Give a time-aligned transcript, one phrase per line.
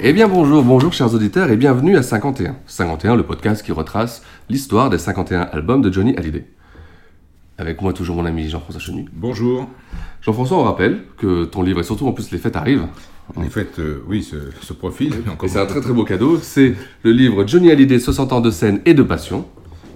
[0.00, 2.56] Eh bien bonjour, bonjour chers auditeurs et bienvenue à 51.
[2.66, 6.46] 51, le podcast qui retrace l'histoire des 51 albums de Johnny Hallyday.
[7.58, 9.06] Avec moi toujours mon ami Jean-François Chenu.
[9.12, 9.68] Bonjour.
[10.22, 12.86] Jean-François, on rappelle que ton livre, et surtout en plus les fêtes arrivent,
[13.34, 15.14] En effet, euh, oui, ce, ce profil.
[15.42, 18.50] et c'est un très très beau cadeau, c'est le livre Johnny Hallyday 60 ans de
[18.50, 19.46] scène et de passion.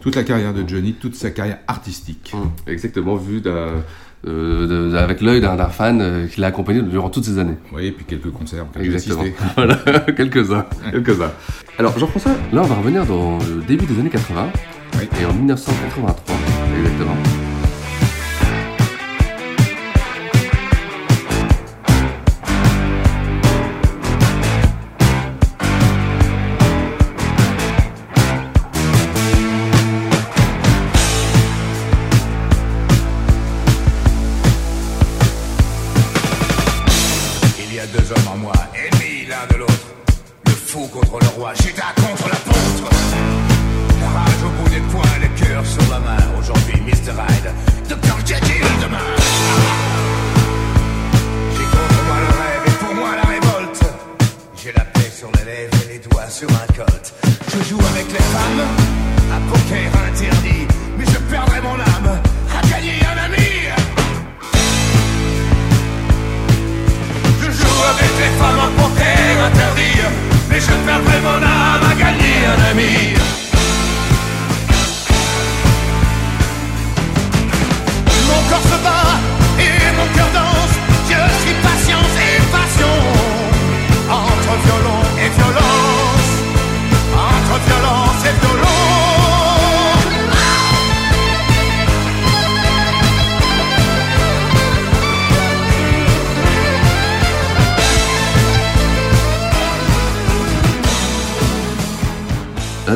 [0.00, 2.34] Toute la carrière de Johnny, toute sa carrière artistique.
[2.66, 3.84] Exactement vu d'un-
[4.26, 7.56] euh, avec l'œil d'un fan euh, qui l'a accompagné durant toutes ces années.
[7.72, 9.24] Oui, et puis quelques concerts Exactement.
[9.56, 9.76] voilà,
[10.16, 11.32] quelques-uns, quelques-uns.
[11.78, 14.48] Alors Jean-François, là on va revenir dans le début des années 80
[14.98, 15.08] Oui.
[15.20, 16.36] et en 1983
[16.78, 17.16] exactement.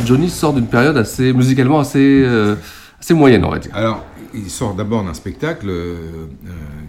[0.07, 2.55] Johnny sort d'une période assez musicalement assez euh,
[3.01, 3.73] assez moyenne on va dire.
[3.75, 5.97] Alors, il sort d'abord d'un spectacle euh,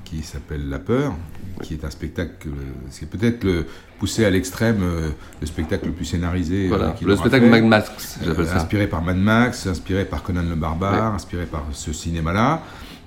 [0.04, 1.14] qui s'appelle La Peur,
[1.62, 2.50] qui est un spectacle,
[2.90, 3.66] c'est peut-être le
[4.00, 5.10] poussé à l'extrême, euh,
[5.42, 6.68] le spectacle le plus scénarisé.
[6.68, 7.52] Voilà, le spectacle fait.
[7.52, 8.58] Mad Max, j'appelle ça.
[8.58, 12.62] Inspiré par Mad Max, inspiré par Conan le Barbare, inspiré par ce cinéma-là.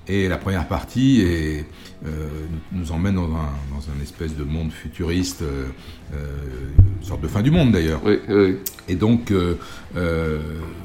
[0.07, 1.65] Et la première partie est,
[2.03, 5.67] nous nous emmène dans un, dans un espèce de monde futuriste, euh,
[6.13, 6.17] euh,
[6.99, 8.01] une sorte de fin du monde d'ailleurs.
[8.05, 8.57] Oui, oui.
[8.87, 9.55] Et donc euh,
[9.95, 10.39] euh,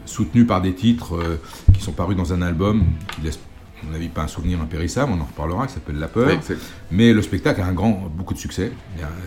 [0.05, 1.41] soutenu par des titres euh,
[1.73, 2.85] qui sont parus dans un album
[3.15, 3.39] qui laisse,
[3.83, 6.29] à mon avis, pas un souvenir impérissable, on en reparlera, qui s'appelle La Peur.
[6.29, 6.57] Oui,
[6.91, 8.73] Mais le spectacle a un grand, beaucoup de succès.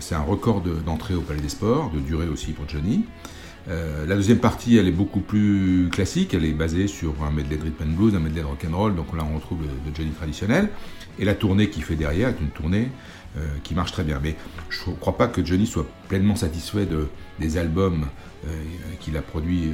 [0.00, 3.04] C'est un record de- d'entrée au Palais des Sports, de durée aussi pour Johnny.
[3.68, 6.34] Euh, la deuxième partie, elle est beaucoup plus classique.
[6.34, 8.76] Elle est basée sur un medley de rhythm and blues, un medley de rock and
[8.76, 8.94] roll.
[8.94, 10.70] Donc là, on retrouve le, Johnny traditionnel.
[11.18, 12.88] Et la tournée qu'il fait derrière est une tournée
[13.36, 14.20] euh, qui marche très bien.
[14.22, 14.36] Mais
[14.68, 18.06] je ne crois pas que Johnny soit pleinement satisfait de, des albums
[18.46, 18.50] euh,
[19.00, 19.72] qu'il a produits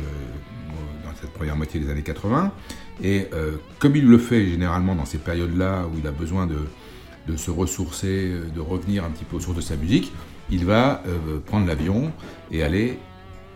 [1.05, 2.53] dans cette première moitié des années 80.
[3.03, 3.29] Et
[3.79, 8.33] comme il le fait généralement dans ces périodes-là où il a besoin de, se ressourcer,
[8.55, 10.13] de revenir un petit peu aux sources de sa musique,
[10.51, 11.03] il va
[11.45, 12.11] prendre l'avion
[12.51, 12.99] et aller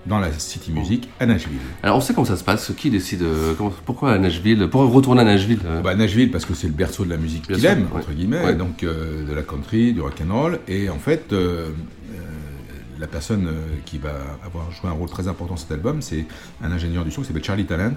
[0.06, 1.58] dans la City Music à Nashville.
[1.82, 4.90] Alors on sait comment ça se passe, qui décide euh, comment- pourquoi à Nashville, pourquoi
[4.90, 7.64] retourner à Nashville euh, Bah, Nashville parce que c'est le berceau de la musique qu'il
[7.66, 7.98] aime, ouais.
[7.98, 8.54] entre guillemets, Ouais.
[8.54, 10.58] donc euh, de la country, du rock and roll.
[10.68, 11.34] Et en fait,
[12.98, 13.48] la personne
[13.86, 14.12] qui va
[14.44, 16.26] avoir joué un rôle très important dans cet album, c'est
[16.62, 17.94] un ingénieur du son qui s'appelle Charlie Talent.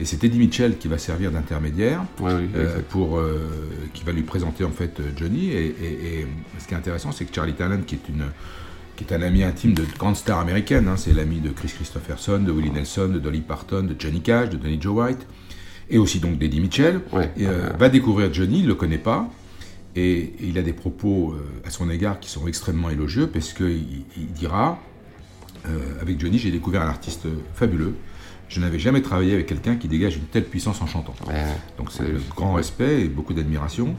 [0.00, 2.82] Et c'est Eddie Mitchell qui va servir d'intermédiaire Ouais, oui, euh, exact.
[2.88, 3.48] pour euh,
[3.94, 5.50] qui va lui présenter en fait Johnny.
[5.50, 6.26] Et, et- et
[6.58, 8.24] ce qui est intéressant, c'est que Charlie Talent, qui est une
[9.00, 12.38] qui est un ami intime de grandes stars américaines, hein, c'est l'ami de Chris Christopherson,
[12.40, 15.26] de Willie Nelson, de Dolly Parton, de Johnny Cash, de Donny Joe White,
[15.88, 17.30] et aussi donc d'Eddie Mitchell, Ouais.
[17.38, 19.30] et, euh, va découvrir Johnny, il ne le connaît pas,
[19.96, 23.54] et, et il a des propos euh, à son égard qui sont extrêmement élogieux, parce
[23.54, 24.78] qu'il il dira
[25.66, 27.94] euh, avec Johnny, j'ai découvert un artiste fabuleux.
[28.50, 31.14] Je n'avais jamais travaillé avec quelqu'un qui dégage une telle puissance en chantant.
[31.78, 33.94] Donc c'est le grand respect et beaucoup d'admiration.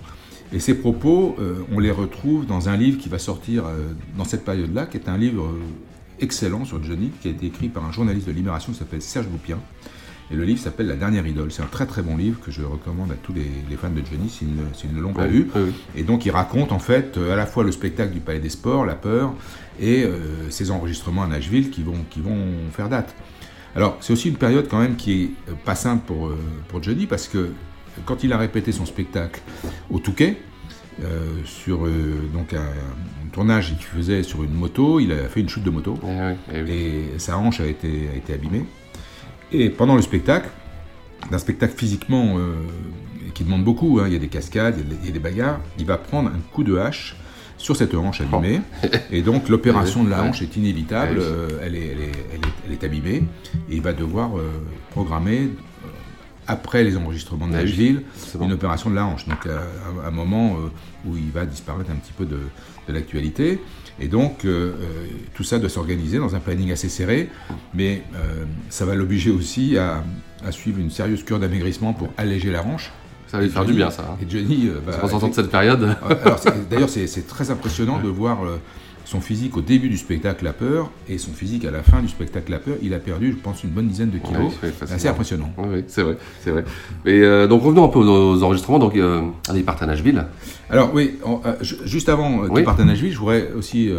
[0.54, 4.26] Et ces propos, euh, on les retrouve dans un livre qui va sortir euh, dans
[4.26, 5.60] cette période-là, qui est un livre euh,
[6.20, 9.28] excellent sur Johnny, qui a été écrit par un journaliste de Libération qui s'appelle Serge
[9.28, 9.60] Boupien.
[10.30, 11.52] Et le livre s'appelle La dernière idole.
[11.52, 14.30] C'est un très très bon livre que je recommande à tous les, fans de Johnny
[14.30, 15.50] s'ils ne, l'ont pas lu.
[15.94, 18.86] Et donc il raconte en fait à la fois le spectacle du Palais des Sports,
[18.86, 19.34] la peur,
[19.78, 20.06] et
[20.50, 23.14] ses enregistrements à Nashville qui vont, qui vont faire date.
[23.76, 26.32] Alors c'est aussi une période quand même qui est pas simple pour,
[26.70, 27.50] pour Johnny parce que
[28.06, 29.42] quand il a répété son spectacle
[29.90, 30.38] au Touquet,
[31.04, 32.68] euh, sur euh, donc un,
[33.32, 35.98] tournage qu'il faisait sur une moto, il a fait une chute de moto.
[36.06, 38.66] Eh eh et sa hanche a été, a été abîmée.
[39.52, 40.50] Et pendant le spectacle,
[41.32, 42.56] d'un spectacle physiquement euh,
[43.34, 45.86] qui demande beaucoup, hein, il y a des cascades, il y a des bagarres, il
[45.86, 47.16] va prendre un coup de hache
[47.58, 48.62] sur cette hanche abîmée.
[49.12, 51.22] Et donc l'opération de la hanche est inévitable,
[51.64, 52.12] elle, est, elle, est,
[52.66, 53.24] elle, est, abîmée,
[53.70, 54.32] et il va devoir
[54.90, 55.50] programmer
[56.52, 58.04] après les enregistrements de Nashville,
[58.40, 59.26] une opération de la hanche.
[59.26, 62.40] Donc un, un moment euh, où il va disparaître un petit peu de,
[62.90, 63.62] l'actualité.
[64.02, 67.30] Et donc euh, euh, tout ça doit s'organiser dans un planning assez serré,
[67.74, 68.04] mais
[68.70, 70.04] ça va l'obliger aussi à,
[70.52, 72.92] suivre une sérieuse cure d'amaigrissement pour alléger la hanche.
[73.28, 74.04] Ça va lui faire du bien, ça.
[74.12, 74.18] Hein.
[74.22, 75.30] Et Johnny va.
[75.30, 75.96] de cette période.
[76.70, 78.40] D'ailleurs, c'est très impressionnant de voir
[79.12, 82.08] son physique au début du spectacle La Peur et son physique à la fin du
[82.08, 84.54] spectacle La Peur, il a perdu, je pense, une bonne dizaine de kilos.
[84.62, 85.52] c'est assez impressionnant.
[85.58, 86.64] Oui, c'est vrai, c'est vrai.
[87.04, 88.80] Mais euh, donc revenons un peu aux, enregistrements.
[88.80, 89.24] Donc, euh,
[89.54, 90.26] il part à Nashville.
[90.70, 93.90] Alors oui, euh, juste avant qu'il parte à Nashville, je voudrais aussi,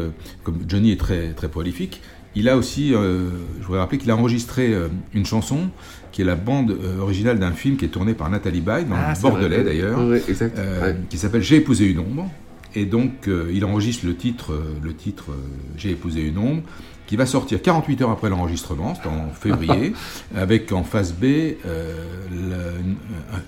[0.44, 2.00] comme Johnny est très très prolifique,
[2.34, 4.74] il a aussi, je voudrais rappeler qu'il a enregistré
[5.12, 5.68] une chanson
[6.10, 9.12] qui est la bande originale d'un film qui est tourné par Nathalie Baye, dans ah,
[9.14, 10.00] le Bordelais d'ailleurs,
[11.10, 12.30] qui s'appelle J'ai épousé une ombre.
[12.74, 15.34] Et donc, euh, il enregistre le titre, euh, le titre euh,
[15.76, 16.62] J'ai épousé une ombre,
[17.06, 19.92] qui va sortir 48 heures après l'enregistrement, c'est en février,
[20.34, 21.24] avec en face B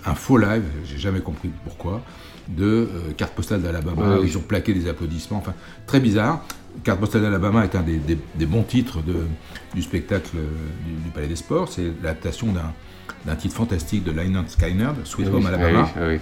[0.04, 2.02] un, faux live, j'ai jamais compris pourquoi,
[2.48, 4.18] de Carte postale d'Alabama.
[4.22, 5.54] Ils ont plaqué des applaudissements, enfin,
[5.86, 6.44] très bizarre.
[6.82, 9.16] Carte postale d'Alabama est un des, bons titres de,
[9.74, 10.36] du spectacle
[10.84, 11.68] du, Palais des Sports.
[11.70, 12.48] C'est l'adaptation
[13.24, 15.88] d'un titre fantastique de Lynyrd Skynyrd, Sweet Home Alabama.
[16.02, 16.18] Oui,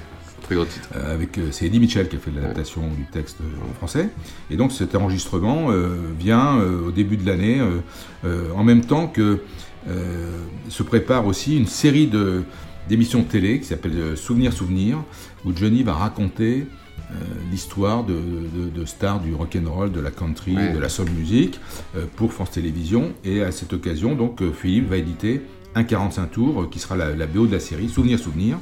[0.50, 4.10] euh, avec, euh, c'est Eddie Mitchell qui a fait l'adaptation du texte euh, en français.
[4.50, 5.68] Et donc cet enregistrement
[6.18, 7.60] vient au début de l'année,
[8.24, 9.40] en même temps que
[10.68, 12.42] se prépare aussi une série de,
[12.88, 14.98] d'émissions télé qui s'appelle Souvenir Souvenir,
[15.44, 16.66] où Johnny va raconter
[17.50, 18.14] l'histoire de,
[18.74, 21.58] de, stars du rock and roll, de la country, de la soul music
[22.16, 23.12] pour France Télévisions.
[23.24, 25.42] Et à cette occasion, donc Philippe va éditer
[25.74, 28.58] un 45 tours qui sera la, la BO de la série Souvenir Souvenir.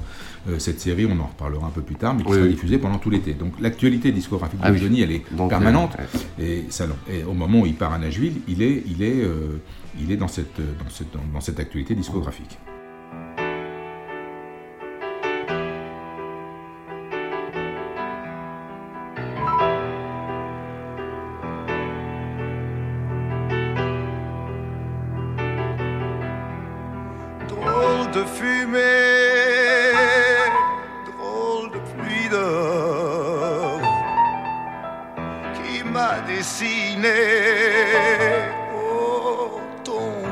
[0.48, 2.98] Euh, cette série, on en reparlera un peu plus tard, mais qui sera diffusée pendant
[2.98, 3.34] tout l'été.
[3.34, 5.96] Donc l'actualité discographique ah de Johnny, elle est permanente.
[6.38, 9.60] Et, ça, et, au moment où il part à Nashville, il est, il est, euh,
[10.00, 12.58] il est dans, cette, dans, cette, dans cette actualité discographique.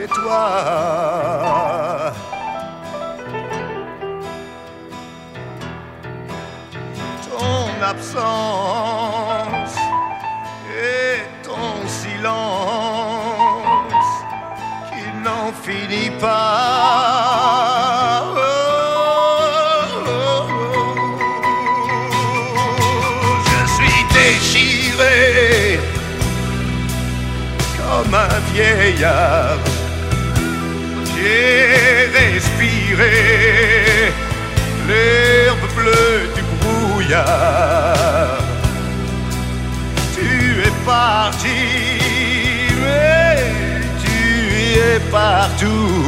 [0.00, 0.52] c'est toi.
[7.28, 9.76] Ton absence
[10.68, 12.32] et ton silence
[14.90, 16.40] qui n'en finit pas.
[23.50, 25.78] Je suis déchiré
[27.78, 29.69] comme un vieillard.
[34.88, 38.38] L'herbe bleue du brouillard.
[40.14, 40.28] Tu
[40.66, 41.60] es parti,
[42.82, 43.36] mais
[44.02, 44.18] tu
[44.78, 46.04] es partout.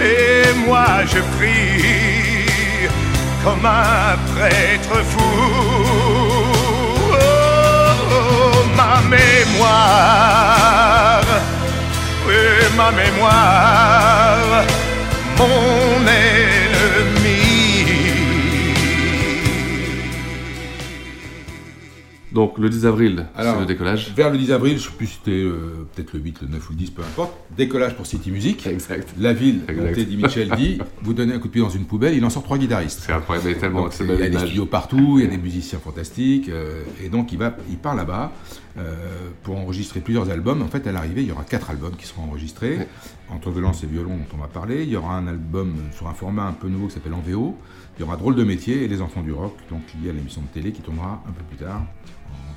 [0.00, 2.46] Et moi je prie
[3.44, 5.32] comme un prêtre fou
[8.76, 10.24] ma mémoire
[12.76, 14.64] ma mémoire,
[15.38, 17.43] mon ennemi.
[22.34, 24.12] Donc le 10 avril, c'est le décollage.
[24.16, 26.68] Vers le 10 avril, je sais plus si c'était euh, peut-être le 8, le 9
[26.68, 27.32] ou le 10, peu importe.
[27.56, 28.66] Décollage pour City Music.
[28.66, 29.14] Exact.
[29.20, 29.86] La ville, Exact.
[29.86, 32.30] dont Teddy Mitchell dit vous donnez un coup de pied dans une poubelle, il en
[32.30, 33.04] sort trois guitaristes.
[33.06, 35.38] C'est incroyable, mais tellement Donc, il y a des studios partout, il y a des
[35.38, 38.32] musiciens fantastiques, euh, et donc il, va, il part là-bas
[38.78, 38.94] euh,
[39.44, 40.60] pour enregistrer plusieurs albums.
[40.60, 42.78] En fait, à l'arrivée, il y aura quatre albums qui seront enregistrés,
[43.30, 44.82] entre violence et violon dont on va parler.
[44.82, 47.56] Il y aura un album sur un format un peu nouveau qui s'appelle En VO.
[47.96, 50.42] Il y aura Drôle de métier et Les enfants du rock, donc lié à l'émission
[50.42, 51.82] de télé qui tournera un peu plus tard,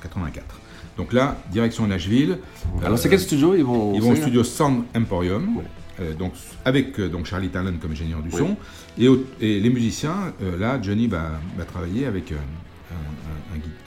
[0.02, 0.60] 84.
[0.96, 2.38] Donc là, direction Nashville.
[2.84, 5.62] Alors, c'est quel studio ils vont Ils vont au studio Sound Emporium,
[6.00, 6.32] euh, donc,
[6.64, 8.56] avec euh, donc Charlie Talon comme ingénieur du son.
[8.98, 12.34] Et, les musiciens, euh, là, Johnny va, va travailler avec un,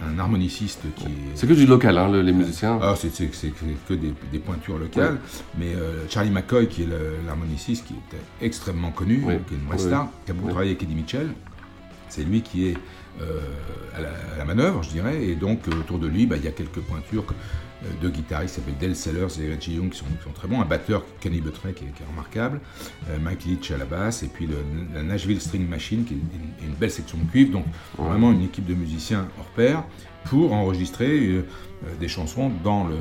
[0.08, 1.36] un- harmoniciste qui est.
[1.36, 2.80] C'est que du local, hein, le- les musiciens.
[2.82, 5.18] Ah, c'est que des, des pointures locales.
[5.58, 5.74] Mais
[6.10, 6.88] Charlie McCoy, qui est
[7.26, 10.84] l'harmoniciste, qui est extrêmement connu, qui est une vraie star, qui a beaucoup travaillé avec
[10.84, 11.30] Eddie Mitchell,
[12.10, 12.78] c'est lui qui est
[13.96, 15.24] à, la, à la manœuvre, je dirais.
[15.26, 17.26] Et donc, euh, autour de lui, bah, il y a quelques pointures.
[17.84, 20.62] euh, deux guitaristes s'appellent Dale Sellers et Reggie Young qui sont, qui sont très bons,
[20.62, 22.60] un batteur Kenny Buttray qui est, qui est remarquable,
[23.10, 24.58] euh, Mike Leach à la basse et puis le,
[24.94, 27.66] la Nashville String Machine qui est une, une belle section de cuivre, donc
[27.98, 29.84] vraiment une équipe de musiciens hors pair
[30.26, 31.46] pour enregistrer euh,
[31.86, 32.96] euh, des chansons dans le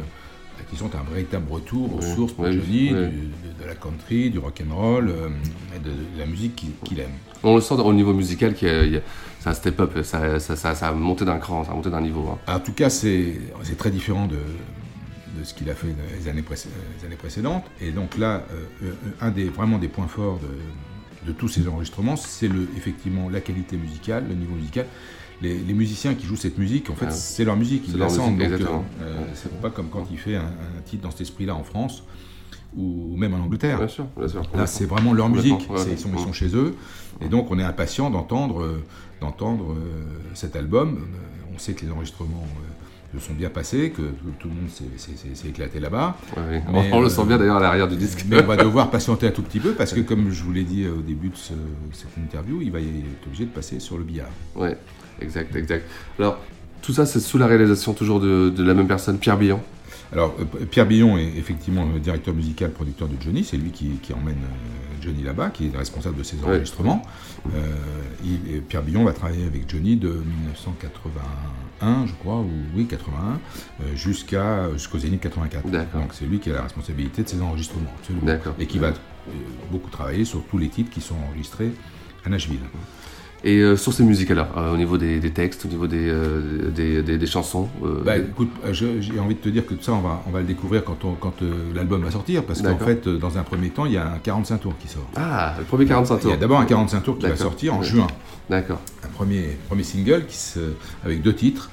[0.71, 3.07] qui sont un véritable retour aux sources pour ouais, Johnny, ouais.
[3.09, 5.29] de, de la country, du rock and roll, euh,
[5.75, 7.09] et de, de la musique qu'il aime.
[7.43, 9.01] On le sent au niveau musical, qu'il y y
[9.41, 11.91] ça a step up, ça, ça, ça, ça a monté d'un cran, ça a monté
[11.91, 12.29] d'un niveau.
[12.29, 12.39] hein.
[12.55, 13.35] En tout cas, c'est
[13.77, 16.69] très différent de, de ce qu'il a fait les années, précé-
[17.01, 17.65] les années précédentes.
[17.81, 21.67] Et donc là, euh, euh, un des vraiment des points forts de, de tous ces
[21.69, 24.87] enregistrements, c'est effectivement la qualité musicale, le niveau musical.
[25.43, 28.05] Les, les musiciens qui jouent cette musique, en fait, c'est leur musique, ils C'est la
[28.05, 28.37] leur sentent.
[28.37, 31.23] musique, donc, euh, euh, c'est pas comme quand il fait un, un titre dans cet
[31.23, 32.03] esprit-là en France
[32.77, 33.79] ou même en Angleterre.
[33.79, 34.43] Bien sûr, bien sûr.
[34.55, 35.67] Là, c'est vraiment leur musique.
[35.71, 36.77] Ouais, ils, sont, ils sont chez eux.
[37.23, 38.85] Et donc, on est impatient d'entendre euh,
[39.21, 39.77] d'entendre euh,
[40.35, 40.97] cet album.
[40.99, 42.47] Euh, On sait que les enregistrements
[43.15, 44.03] euh, se sont bien passés, que,
[44.39, 46.17] tout le monde s'est- éclaté là-bas.
[46.37, 48.25] Ouais, on, on le sent bien d'ailleurs à l'arrière du disque.
[48.29, 50.65] Mais on va devoir patienter un tout petit peu parce que, comme je vous l'ai
[50.65, 51.53] dit au début de ce-
[51.93, 54.29] cette interview, il va être obligé de passer sur le billard.
[54.55, 54.77] Ouais,
[55.21, 55.85] exact, exact.
[56.19, 56.39] Alors,
[56.83, 59.61] tout ça, c'est sous la réalisation toujours de, de la même personne, Pierre Billon.
[60.13, 63.45] Alors, euh, Pierre Billon est effectivement le directeur musical, producteur de Johnny.
[63.45, 66.47] C'est lui qui, qui emmène euh, Johnny là-bas, qui est responsable de ses Ouais.
[66.57, 67.03] enregistrements.
[67.55, 67.75] Euh,
[68.25, 73.39] il- Pierre Billon va travailler avec Johnny de 1981, je crois, ou oui, 81,
[73.83, 75.69] euh, jusqu'à jusqu'au Zénith 84.
[75.69, 76.01] D'accord.
[76.03, 78.27] Donc c'est lui qui a la responsabilité de ses enregistrements, absolument.
[78.59, 78.93] Et qui va euh,
[79.71, 81.73] beaucoup travailler sur tous les titres qui sont enregistrés
[82.25, 82.59] à Nashville.
[83.43, 86.09] Et euh, sur ces musiques alors, euh, au niveau des, des textes, au niveau des,
[86.11, 89.83] euh, des, des- des chansons euh, Bah, écoute, j'ai envie de te dire que tout
[89.83, 91.35] ça, on va, on va le découvrir quand, on- quand
[91.75, 94.59] l'album va sortir, parce qu'en fait, dans un premier temps, il y a un 45
[94.59, 95.09] tours qui sort.
[95.17, 96.31] Ah, le premier 45 Il tours.
[96.33, 98.07] y a d'abord un 45 tours qui va sortir en juin.
[98.51, 98.81] D'accord.
[99.05, 100.61] Un premier, premier single qui se,
[101.05, 101.71] avec deux titres.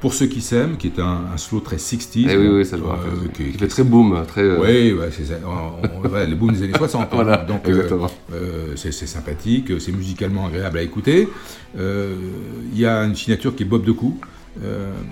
[0.00, 2.26] Pour ceux qui s'aiment, qui est un, un slow très 60s.
[2.30, 4.40] Eh oui, oui, ça je me euh, qui- Qui fait très boom, très.
[4.42, 5.34] euh, Oui, ouais, c'est ça.
[5.46, 7.02] On- on- ouais, le boom des années 60.
[7.02, 7.08] hein.
[7.12, 8.10] Voilà, Donc, euh, exactement.
[8.32, 11.28] euh, c'est sympathique, c'est musicalement agréable à écouter.
[11.76, 14.18] Il y a une signature qui est Bob Decou.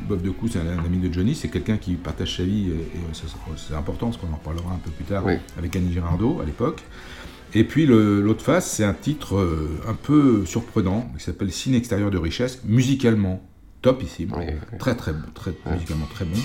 [0.08, 3.14] Bob Decou, c'est un, un ami de Johnny, c'est quelqu'un qui partage sa vie, et,
[3.56, 5.34] c'est important, parce qu'on en reparlera un peu plus tard Oui.
[5.58, 6.82] avec Annie Girardot à l'époque.
[7.54, 9.36] Et puis l'autre face, c'est un titre
[9.86, 13.42] un peu surprenant, qui s'appelle Signe extérieur de richesse, musicalement
[13.82, 14.78] topissime, Oui, oui.
[14.78, 16.38] très très très musicalement très bon.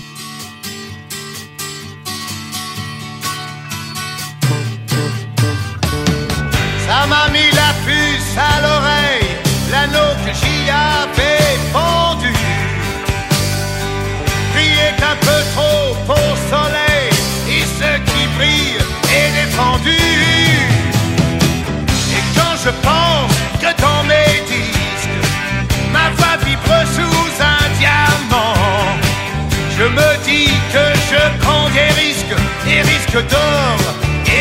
[31.14, 33.78] Je prends des risques, des risques d'or,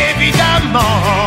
[0.09, 1.22] évidemment.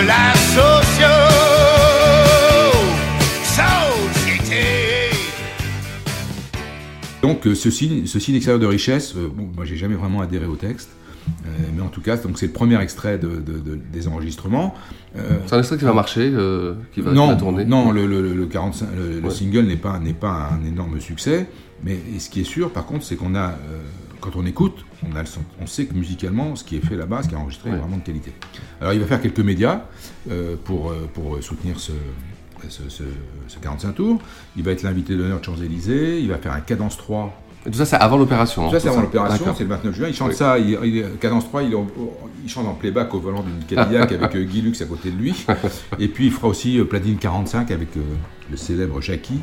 [0.00, 1.14] De la socio
[3.42, 4.64] société.
[7.22, 10.20] Donc euh, ce signe, ce signe extérieur de richesse, euh, bon, moi j'ai jamais vraiment
[10.22, 10.90] adhéré au texte.
[11.76, 14.74] mais en tout cas, donc c'est le premier extrait de, de- de- des enregistrements.
[15.16, 17.64] Euh, C'est un extrait qui va marcher, euh, qui va, qui non, va tourner.
[17.64, 19.30] non, le, le- le 45, le, Ouais.
[19.34, 21.46] single n'est pas n'est pas un énorme succès,
[21.84, 23.52] mais ce qui est sûr, par contre, c'est qu'on a, euh,
[24.20, 26.96] quand on écoute, on a le son- on sait que musicalement, ce qui est fait
[26.96, 28.32] là-bas, ce qui est enregistré, est vraiment de qualité.
[28.80, 29.82] Alors, il va faire quelques médias
[30.30, 31.92] euh, pour euh, pour soutenir ce,
[32.68, 33.02] ce, ce-
[33.48, 34.20] ce 45 tours.
[34.56, 36.20] Il va être l'invité d'honneur de Champs-Élysées.
[36.20, 37.32] Il va faire un cadence 3
[37.66, 38.64] Et tout ça, c'est avant l'opération.
[38.66, 40.08] tout ça, hein, c'est avant ça l'opération, c'est le 29 juin.
[40.08, 40.34] Il chante Oui.
[40.36, 41.74] ça, il, il- cadence 3, il,
[42.48, 45.46] chante en playback au volant d'une Cadillac avec euh, Guy Lux à côté de lui.
[45.98, 48.00] Et puis il fera aussi euh, Platine 45 avec euh,
[48.50, 49.40] le célèbre Jackie,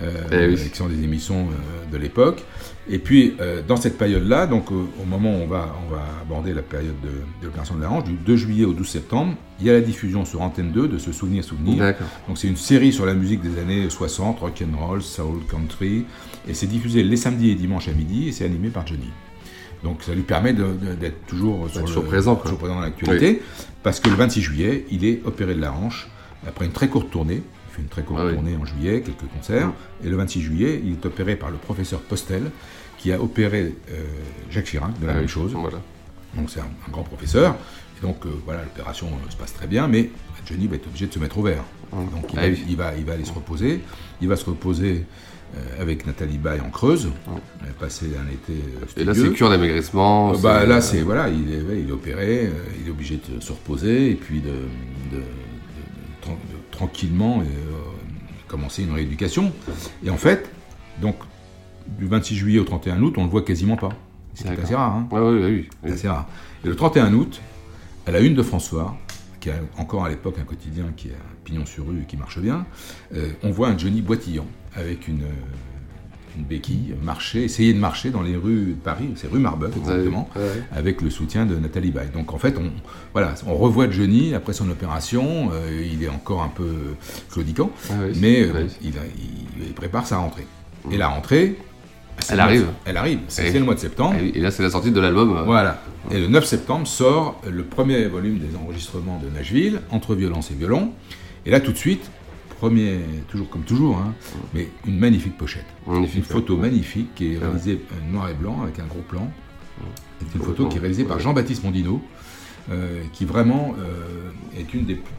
[0.00, 0.54] euh, Eh oui.
[0.58, 2.42] euh, qui sont des émissions euh, de l'époque.
[2.88, 6.02] Et puis euh, dans cette période-là, donc euh, au moment où on va, on va
[6.20, 9.34] aborder la période de, de l'opération de la Hanche, du 2 juillet au 12 septembre,
[9.60, 11.82] il y a la diffusion sur Antenne 2 de ce Souvenir Souvenir.
[12.28, 16.04] Donc c'est une série sur la musique des années 60, rock and roll, soul, country,
[16.46, 19.08] et c'est diffusé les samedis et dimanches à midi, et c'est animé par Johnny.
[19.82, 23.42] Donc ça lui permet d'être toujours, sur le- présent, toujours présent dans l'actualité,
[23.82, 26.08] parce que le 26 juillet, il est opéré de la hanche,
[26.46, 27.42] après une très courte tournée,
[27.74, 28.34] fait une très courte Ah oui.
[28.34, 29.70] tournée en juillet, quelques concerts,
[30.04, 32.50] et le 26 juillet, il est opéré par le professeur Postel,
[32.98, 34.02] qui a opéré euh,
[34.50, 35.52] Jacques Chirac de la Ah même oui, chose.
[35.54, 35.78] Voilà.
[36.36, 37.56] Donc c'est un, un grand professeur.
[37.98, 40.10] Et donc euh, voilà, l'opération euh, se passe très bien, mais
[40.46, 41.64] Johnny va être obligé de se mettre au vert.
[41.92, 42.64] Donc il, Ah va, oui.
[42.68, 43.80] il, va, il va aller se reposer.
[44.20, 45.04] Il va se reposer
[45.78, 47.10] avec Nathalie Baye en Creuse.
[47.62, 48.54] Elle a passé un été
[49.00, 50.32] Et là, c'est cure d'amaigrissement.
[50.38, 52.50] Bah, là, c'est voilà, il est, il est opéré,
[52.80, 54.52] il est obligé de se reposer et puis de, de-
[55.12, 55.22] de- de-
[56.20, 57.44] tran- de tranquillement euh,
[58.48, 59.52] commencer une rééducation.
[60.04, 60.50] Et en fait,
[61.00, 61.16] donc
[61.98, 63.90] du 26 juillet au 31 août, on le voit quasiment pas.
[64.34, 64.94] C'est assez rare.
[64.96, 65.68] Hein Ouais, ouais, ouais, oui.
[65.84, 66.26] c'est assez rare.
[66.64, 67.40] Et le 31 août,
[68.06, 68.96] à la une de François,
[69.40, 72.38] qui a encore à l'époque un quotidien qui a pignon sur rue et qui marche
[72.40, 72.66] bien,
[73.14, 75.32] euh, on voit un Johnny boitillant avec une, euh,
[76.36, 80.28] une béquille marcher, essayer de marcher dans les rues de Paris, c'est rue Marbeuf exactement,
[80.34, 80.62] Ouais, ouais.
[80.74, 82.08] avec le soutien de Nathalie Baye.
[82.12, 82.70] Donc en fait, on,
[83.12, 86.72] voilà, on revoit Johnny après son opération, euh, il est encore un peu
[87.30, 90.46] claudiquant, Ah oui, mais euh, il, a- il- il prépare sa rentrée.
[90.90, 91.56] Et la rentrée,
[92.30, 92.66] Elle arrive.
[92.84, 94.14] Elle arrive, c'est Et- c'est le mois de septembre.
[94.20, 95.36] Et, et là, c'est la sortie de l'album.
[95.36, 95.82] euh, Voilà.
[96.10, 100.54] Et le 9 septembre sort le premier volume des enregistrements de Nashville, Entre violence et
[100.54, 100.92] violon.
[101.46, 102.10] Et là, tout de suite,
[102.54, 104.14] premier, toujours comme toujours, hein,
[104.54, 105.66] mais une magnifique pochette.
[105.86, 106.62] Magnifique, une photo ouais.
[106.62, 107.46] magnifique qui est vrai.
[107.46, 109.30] réalisée euh, noir et blanc avec un gros plan.
[110.20, 111.18] C'est une photo qui est réalisée par.
[111.20, 112.00] Jean-Baptiste Mondino,
[112.70, 115.12] euh, qui vraiment euh, est une des, plus-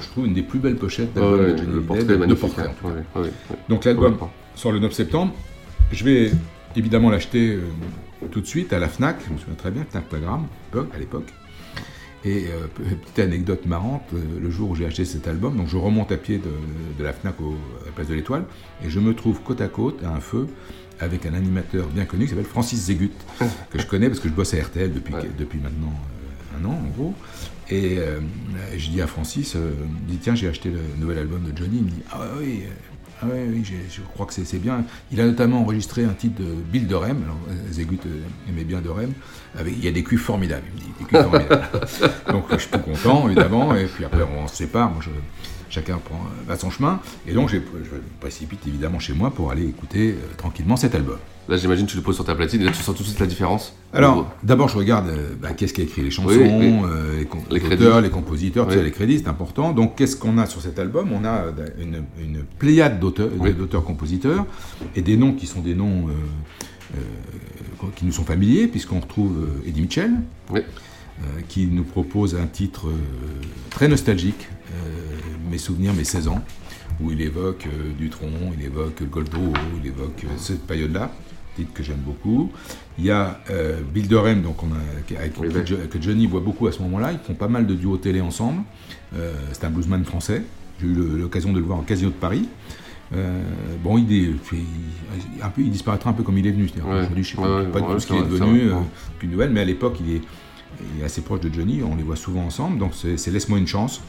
[0.00, 2.12] je trouve, une des plus belles pochettes d'album Ouais, de Johnny le Hallyday, portrait de-
[2.12, 2.92] de magnifique, portrait, en tout cas.
[3.20, 3.56] Ouais, ouais, ouais.
[3.68, 4.16] Donc l'album
[4.56, 5.32] sort le 9 septembre.
[5.92, 6.30] Je vais
[6.76, 7.60] évidemment l'acheter euh,
[8.32, 10.46] tout de suite à la FNAC, je me souviens très bien, FNAC Plagram,
[10.92, 11.32] à l'époque.
[12.26, 15.68] Et euh, pe- petite anecdote marrante, euh, le jour où j'ai acheté cet album, donc
[15.68, 16.44] je remonte à pied de,
[16.98, 17.50] de la FNAC au,
[17.82, 18.44] à la place de l'Étoile,
[18.84, 20.46] et je me trouve côte à côte à un feu
[21.00, 23.10] avec un animateur bien connu qui s'appelle Francis Zégut,
[23.70, 26.72] que je connais parce que je bosse à RTL depuis, depuis maintenant euh, un an
[26.82, 27.14] en gros.
[27.68, 28.20] Et euh,
[28.76, 29.72] je dis à Francis, euh,
[30.06, 32.62] dit tiens j'ai acheté le nouvel album de Johnny, il me dit ah oui,
[33.22, 34.84] ah oui, j'ai- je crois que c'est bien.
[35.12, 37.22] Il a notamment enregistré un titre de Bill de Rem.
[37.24, 37.38] Alors,
[37.70, 39.12] Zégut euh, aimait bien de Rem.
[39.58, 40.92] Avec, il y a des cuivres formidables, il me dit.
[40.98, 41.62] Des cuivres formidables.
[42.32, 43.74] donc, je suis tout content, évidemment.
[43.74, 44.90] Et puis après, on se sépare.
[44.90, 45.10] Moi, je,
[45.70, 47.00] chacun prend, euh, va son chemin.
[47.26, 47.62] Et donc, je me
[48.20, 51.18] précipite évidemment chez moi pour aller écouter euh, tranquillement cet album.
[51.48, 53.20] Là, j'imagine, tu le poses sur ta platine et là, tu sens tout de suite
[53.20, 53.74] la différence.
[53.92, 56.74] Alors, d'abord, je regarde euh, bah, qu'est-ce qui a écrit les chansons, Oui, oui.
[56.84, 59.72] euh, les, Les auteurs, les compositeurs, ça, les crédits, c'est important.
[59.72, 61.12] Donc, qu'est-ce qu'on a sur cet album?
[61.12, 64.46] On a euh, une, une pléiade d'auteurs-compositeurs
[64.96, 66.96] et des noms qui sont des noms euh,
[67.96, 70.12] qui nous sont familiers, puisqu'on retrouve Eddie Mitchell,
[71.48, 72.86] qui nous propose un titre
[73.70, 74.48] très nostalgique,
[75.50, 76.42] Mes souvenirs, mes 16 ans,
[77.00, 77.66] où il évoque
[77.98, 81.12] Dutronc, il évoque Goldberg, il évoque cette période-là,
[81.54, 82.50] titre que j'aime beaucoup.
[82.98, 85.48] Il y a euh, Bill Durham, donc on a, avec- Oui,
[85.88, 87.12] que Johnny voit beaucoup à ce moment-là.
[87.12, 88.62] Ils font pas mal de duos télé ensemble.
[89.16, 90.42] Euh, c'est un bluesman français.
[90.80, 92.48] J'ai eu l'occasion de le voir au Casino de Paris.
[93.14, 93.42] Euh,
[93.82, 96.64] bon, il, est, il- un peu, il disparaîtra un peu comme il est venu.
[96.64, 96.70] Ouais.
[96.82, 98.74] qu'aujourd'hui, je sais pas, Ouais, pas tout ce qu'il est devenu euh,
[99.12, 100.22] depuis une nouvelle, mais à l'époque, il est,
[100.96, 101.82] il est assez proche de Johnny.
[101.82, 104.00] On les voit souvent ensemble, donc c'est Laisse-moi une chance.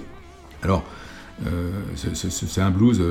[0.63, 0.83] Alors,
[1.95, 3.01] c'est un blues.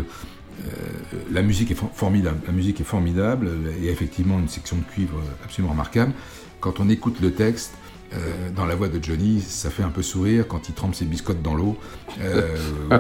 [0.61, 0.69] Euh,
[1.15, 2.39] euh, la musique est for- formidable.
[2.47, 3.49] La musique est formidable.
[3.79, 6.13] Il y a effectivement une section de cuivre absolument remarquable.
[6.61, 7.73] Quand on écoute le texte,
[8.15, 8.17] euh,
[8.55, 11.43] dans la voix de Johnny, ça fait un peu sourire quand il trempe ses biscottes
[11.43, 11.77] dans l'eau.
[12.21, 12.57] Euh,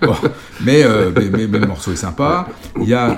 [0.60, 2.48] mais, euh, mais, mais- mais le morceau est sympa.
[2.80, 3.16] Il y a,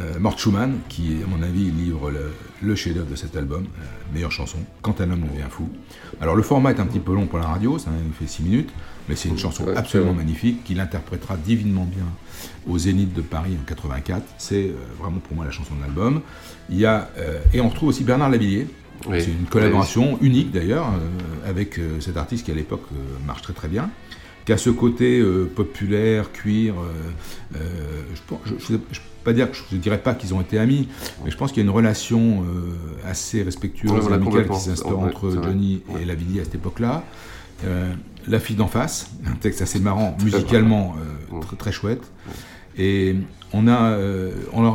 [0.00, 2.32] euh, Mort Schumann, qui, à mon avis, livre le,
[2.62, 5.68] le chef-d'œuvre de cet album, euh, meilleure chanson, Quand un homme devient fou.
[6.20, 8.70] Alors, le format est un petit peu long pour la radio, ça fait 6 minutes,
[9.08, 12.06] mais c'est une chanson absolument magnifique, qu'il interprétera divinement bien
[12.68, 14.22] au Zénith de Paris en 84.
[14.38, 16.22] C'est euh, vraiment pour moi la chanson de l'album.
[16.68, 17.10] Il y a,
[17.52, 18.66] et on retrouve aussi Bernard Lavillier.
[19.08, 19.20] Oui.
[19.20, 20.86] C'est une collaboration unique d'ailleurs,
[21.46, 22.84] avec cet artiste qui à l'époque
[23.26, 23.90] marche très très bien
[24.44, 26.74] qui a ce côté euh, populaire, cuir.
[26.74, 28.02] euh, euh,
[28.44, 28.84] je ne peux
[29.24, 30.88] pas dire, que je ne dirais pas qu'ils ont été amis,
[31.24, 35.00] mais je pense qu'il y a une relation euh, assez respectueuse, Ouais, amicale qui s'instaure
[35.00, 35.30] Ouais, entre.
[35.30, 37.04] Johnny et Lavillier à cette époque-là.
[37.64, 37.92] Euh,
[38.28, 40.94] La fille d'en face, un texte assez marrant, musicalement
[41.32, 42.02] euh, très, très chouette.
[42.78, 43.16] Et
[43.52, 43.98] on a,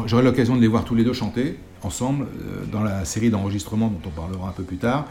[0.06, 2.28] j'aurai l'occasion de les voir tous les deux chanter ensemble
[2.72, 5.06] dans la série d'enregistrements dont on parlera un peu plus tard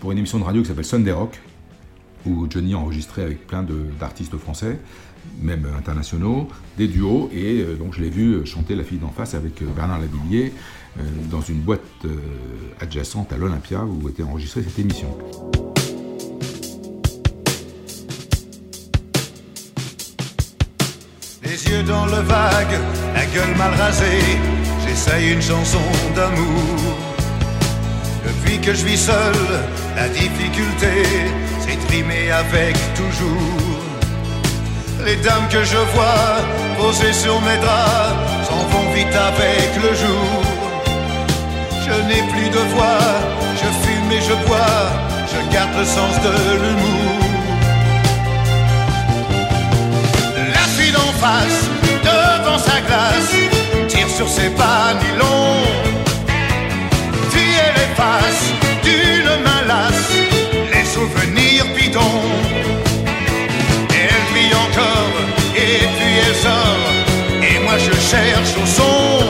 [0.00, 1.40] pour une émission de radio qui s'appelle Sunday Rock
[2.26, 3.64] où Johnny a enregistré avec plein
[3.98, 4.78] d'artistes français,
[5.40, 9.34] même internationaux, des duos, et euh, donc je l'ai vu chanter La fille d'en face
[9.34, 10.52] avec euh, Bernard Lavillier
[10.98, 12.16] euh, dans une boîte euh,
[12.80, 15.08] adjacente à l'Olympia où était enregistrée cette émission.
[21.42, 22.78] Les yeux dans le vague,
[23.14, 24.38] la gueule mal rasée,
[24.86, 25.82] j'essaye une chanson
[26.14, 26.96] d'amour.
[28.26, 29.34] Depuis que je vis seul,
[29.96, 31.04] la difficulté,
[31.68, 33.86] c'est avec toujours.
[35.04, 36.36] Les dames que je vois
[36.78, 40.42] posées sur mes draps s'en vont vite avec le jour.
[41.86, 43.06] Je n'ai plus de voix,
[43.60, 44.82] je fume et je bois,
[45.32, 47.20] je garde le sens de l'humour.
[50.54, 51.60] La fille d'en face,
[52.02, 53.34] devant sa glace,
[53.88, 55.62] tire sur ses pas nylon.
[57.30, 58.46] Fille les faces
[58.82, 60.12] d'une main lasse,
[60.72, 61.62] les souvenirs Elle
[64.32, 65.16] brille encore,
[65.54, 66.90] et puis elle sort,
[67.40, 69.24] et moi je cherche au son.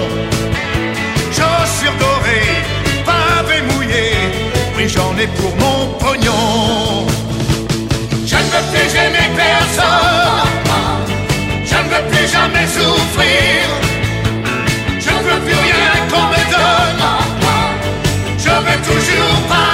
[1.31, 2.57] Chaussures dorées,
[3.05, 4.17] pavés mouillés,
[4.77, 7.07] oui j'en ai pour mon pognon.
[8.25, 10.47] Je ne veux plus aimer personne.
[11.65, 13.63] Je ne veux plus jamais souffrir.
[14.99, 17.05] Je ne veux plus rien qu'on me donne.
[18.39, 19.66] Je veux toujours partir.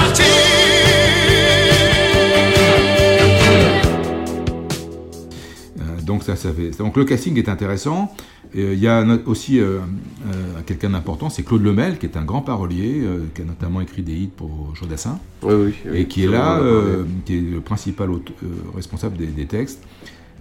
[6.26, 6.70] Donc ça, ça fait.
[6.78, 8.14] Donc le casting est intéressant.
[8.54, 9.78] Et, Il y a aussi euh,
[10.26, 13.80] euh, quelqu'un d'important, c'est Claude Lemel, qui est un grand parolier, euh, qui a notamment
[13.80, 15.98] écrit des hits pour Jodassin, Oui, oui, oui.
[15.98, 18.16] et qui est là, euh, qui est le principal euh,
[18.74, 19.82] responsable des, des textes.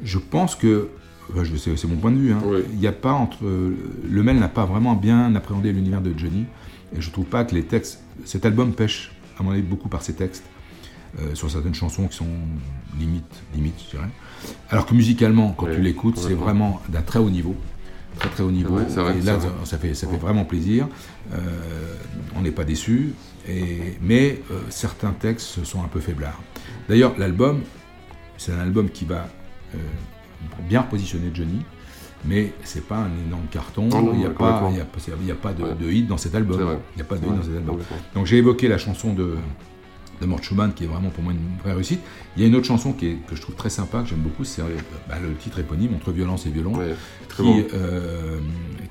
[0.04, 0.90] Je pense que,
[1.32, 1.44] enfin,
[1.76, 2.42] c'est mon point de vue, hein,
[2.74, 3.38] il n'y a pas entre.
[3.46, 3.72] euh,
[4.10, 6.46] Lemel n'a pas vraiment bien appréhendé l'univers de Johnny,
[6.96, 8.00] et je trouve pas que les textes.
[8.26, 10.44] Cet album pêche, à mon avis, beaucoup par ses textes.
[11.20, 12.28] Euh, sur certaines chansons qui sont
[13.00, 14.10] limite, limite, je dirais.
[14.70, 17.56] Alors que musicalement, quand Oui, tu l'écoutes, c'est vraiment d'un très haut niveau.
[18.20, 18.76] Très très haut niveau.
[18.76, 19.50] vrai, c'est vrai, et là, vrai.
[19.64, 20.88] ça fait, ça fait vraiment plaisir.
[21.34, 21.38] Euh,
[22.36, 23.14] on n'est pas déçu.
[23.48, 26.40] Et, mais euh, certains textes sont un peu faiblards.
[26.88, 27.62] D'ailleurs, l'album,
[28.38, 29.28] c'est un album qui va
[30.68, 31.62] bien positionner Johnny,
[32.26, 33.88] mais c'est pas un énorme carton.
[33.88, 35.76] Non, il n'y a, ouais, pas- a a de, Ouais.
[35.80, 36.60] de hit dans cet album.
[36.60, 37.78] Il n'y a pas de hit dans cet album.
[38.14, 39.36] Donc j'ai évoqué la chanson de,
[40.22, 42.00] de Mort Schumann, qui est vraiment pour moi une vraie réussite.
[42.38, 44.20] Il y a une autre chanson qui est, que je trouve très sympa, que j'aime
[44.20, 44.66] beaucoup, c'est euh,
[45.10, 46.74] bah, le titre éponyme, Entre violence et violon,
[47.36, 47.64] qui, bon.
[47.74, 48.40] euh,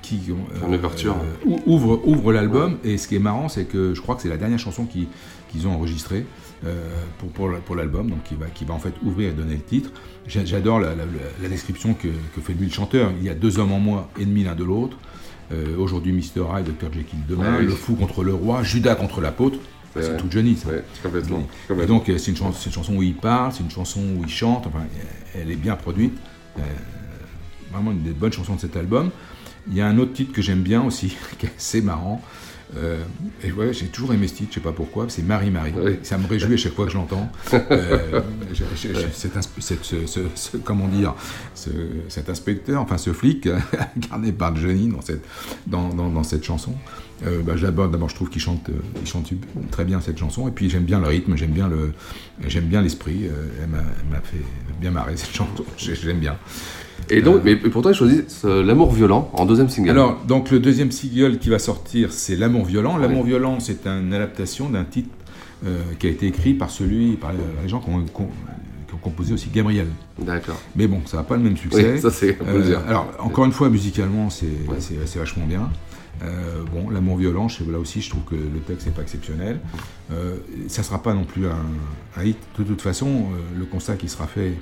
[0.03, 2.77] qui euh, ouvre, ouvre l'album.
[2.85, 5.09] Et ce qui est marrant, c'est que je crois que c'est la dernière chanson qui-
[5.51, 6.27] qu'ils ont enregistrée
[6.67, 6.89] euh,
[7.19, 9.55] pour, pour, la- pour l'album, donc qui va, qui va en fait ouvrir et donner
[9.55, 9.91] le titre.
[10.27, 11.05] J'a- J'adore la, la-
[11.43, 13.11] la description que, que fait lui le chanteur.
[13.19, 14.97] Il y a deux hommes en moi, ennemis l'un de l'autre.
[15.53, 16.43] Euh, Aujourd'hui, Mr.
[16.55, 16.93] Hyde, Dr.
[16.93, 17.67] Jekyll demain, Ouais, oui.
[17.67, 19.59] le fou contre le roi, Judas contre l'apôtre.
[19.95, 20.17] C'est ouais.
[20.17, 20.69] tout Johnny, ça.
[20.69, 21.49] Ouais, complètement, Johnny.
[21.69, 21.83] complètement.
[21.83, 24.01] Et donc, euh, c'est une, chan- c'est une chanson où il parle, c'est une chanson
[24.17, 24.85] où il chante, enfin,
[25.35, 26.17] elle est bien produite.
[26.59, 26.63] Euh,
[27.73, 29.11] vraiment une des bonnes chansons de cet album.
[29.69, 32.21] Il y a un autre titre que j'aime bien aussi, qui est assez marrant.
[32.77, 33.03] Euh,
[33.43, 35.73] et ouais, j'ai toujours aimé ce titre, je sais pas pourquoi, c'est Marie Marie.
[36.03, 37.31] Ça me réjouit à chaque fois que je l'entends.
[37.53, 38.21] Euh,
[38.53, 41.15] j'ai- j'ai- cet inspe- cette- ce, ce- ce- comment dire,
[41.55, 41.71] ce-
[42.09, 43.49] cet inspecteur, enfin ce flic,
[43.97, 45.25] incarné par Johnny dans cette,
[45.67, 46.75] dans, dans- dans cette chanson.
[47.27, 49.31] Euh, bah, D'abord, je trouve qu'il chante, euh, il chante
[49.71, 51.93] très bien cette chanson, et puis j'aime bien le rythme, j'aime bien le,
[52.47, 53.25] j'aime bien l'esprit.
[53.61, 54.45] elle m'a fait
[54.81, 56.39] bien marrer cette chanson, J'ai- j'aime bien.
[57.11, 59.91] Et donc, mais pourtant, il choisit ce- L'amour violent en deuxième single.
[59.91, 62.97] Alors, donc le deuxième single qui va sortir, c'est L'amour violent.
[62.97, 65.11] L'amour violent, c'est une adaptation d'un titre
[65.67, 68.31] euh, qui a été écrit par celui, par les gens qui ont, qui ont-
[68.89, 69.87] qui ont composé aussi Gabriel.
[70.19, 70.59] D'accord.
[70.75, 71.93] Mais bon, ça n'a pas le même succès.
[71.95, 72.81] Oui, ça, c'est- dire.
[72.89, 74.47] alors, encore une fois, musicalement, c'est
[75.05, 75.69] c'est vachement bien.
[76.23, 79.61] Euh, bon, L'amour violent, là aussi, je trouve que le texte n'est pas exceptionnel.
[80.13, 80.37] Euh,
[80.69, 82.37] ça ne sera pas non plus un, un hit.
[82.59, 84.53] De toute façon, euh, le constat qui sera fait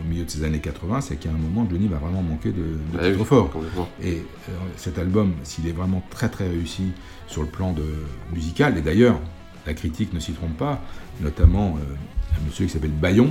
[0.00, 2.62] au milieu de ces années 80, c'est qu'à un moment, Johnny va vraiment manquer de,
[2.62, 3.50] de Ah oui, forts.
[3.50, 3.88] complètement.
[4.02, 6.84] Et euh, cet album, s'il est vraiment très très réussi
[7.26, 7.84] sur le plan de,
[8.32, 9.18] musical, et d'ailleurs,
[9.66, 10.80] la critique ne s'y trompe pas,
[11.20, 11.94] notamment euh,
[12.40, 13.30] un monsieur qui s'appelle Bayon,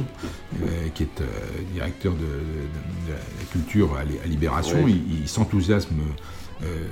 [0.64, 1.22] euh, qui est
[1.74, 2.26] directeur de,
[3.10, 5.02] la culture à, Li- à Libération, Oui.
[5.10, 5.96] il, il s'enthousiasme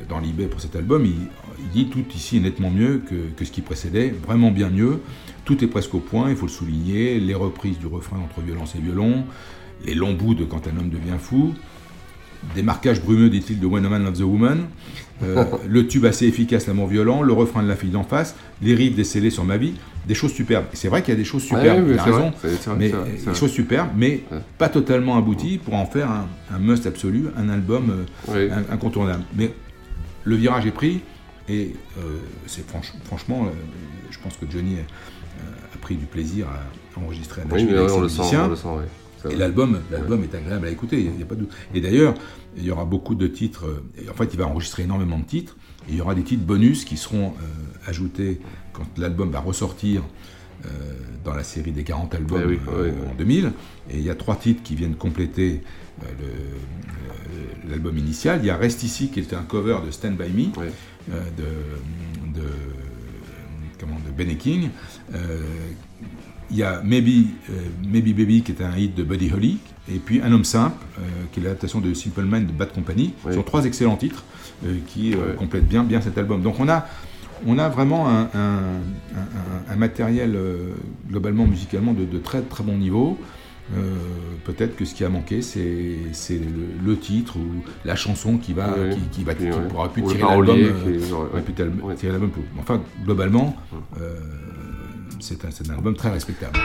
[0.10, 1.06] dans l'eBay pour cet album.
[1.06, 1.28] Il,
[1.60, 5.00] il dit tout ici est nettement mieux que, que ce qui précédait, vraiment bien mieux.
[5.46, 7.20] Tout est presque au point, il faut le souligner.
[7.20, 9.26] Les reprises du refrain entre violence et violon,
[9.86, 11.54] les longs bouts de Quand un homme devient fou,
[12.56, 14.66] des marquages brumeux, dit-il, de When a Man Loves a Woman,
[15.24, 18.76] euh, le tube assez efficace, l'amour violent, le refrain de la fille d'en face, les
[18.76, 19.74] rives décellées sur ma vie,
[20.08, 20.66] des choses superbes.
[20.74, 22.32] C'est vrai qu'il y a des choses superbes, ouais, vrai, vrai,
[22.78, 24.24] mais vrai, des choses superbes, mais
[24.58, 29.24] pas totalement abouties pour en faire un, un must absolu, un album euh, un- incontournable.
[29.38, 29.54] Mais
[30.26, 31.02] le virage est pris
[31.48, 32.02] et euh,
[32.48, 33.48] c'est franch- franchement,
[34.12, 37.92] je pense que Johnny a pris du plaisir à enregistrer à Oui, Nashville mais avec
[37.92, 38.46] on ses le sent, musiciens.
[38.46, 38.84] on le sent, ouais.
[39.32, 41.52] Et l'album, l'album est agréable à écouter, il n'y a pas de doute.
[41.74, 42.14] Et d'ailleurs,
[42.58, 43.66] il y aura beaucoup de titres.
[43.66, 45.56] euh, En fait, il va enregistrer énormément de titres.
[45.88, 48.40] Et il y aura des titres bonus qui seront euh, ajoutés
[48.74, 50.02] quand l'album va ressortir
[50.66, 50.70] euh,
[51.26, 53.08] dans la série des 40 albums Ouais, oui, euh, ouais, ouais.
[53.12, 53.52] en 2000.
[53.92, 55.62] Et il y a trois titres qui viennent compléter
[57.70, 58.40] l'album initial.
[58.42, 60.46] Il y a Reste ici, qui est un cover de Stand By Me,
[61.08, 62.48] de, de,
[63.80, 64.70] comment, de Benny King.
[66.54, 67.54] Il y a Maybe, euh,
[67.92, 69.58] Maybe Baby qui est un hit de Buddy Holly,
[69.92, 73.14] et puis Un homme simple, euh, qui est l'adaptation de Simple Mind de Bad Company.
[73.24, 74.24] Ce sont trois excellents titres
[74.66, 76.42] euh, qui complètent bien, bien cet album.
[76.44, 76.86] Donc on a,
[77.48, 78.82] on a vraiment un, un-
[79.16, 80.38] un- un matériel
[81.10, 83.18] globalement musicalement de, de très très bon niveau.
[84.46, 86.46] Peut-être que ce qui a manqué, c'est c'est le,
[86.86, 90.08] le titre ou la chanson qui va, Ouais, qui, qui va, qui pourra plus Ou
[90.12, 90.56] tirer l'album,
[91.84, 91.96] ouais.
[92.60, 93.56] Enfin, globalement,
[95.24, 96.60] c'est un, un album très respectable.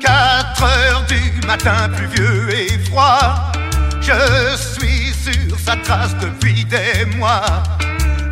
[0.00, 3.52] 4 heures du matin pluvieux et froid.
[4.00, 7.62] Je suis sur sa trace depuis des mois.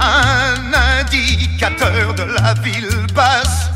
[0.00, 3.70] Un indicateur de la ville basse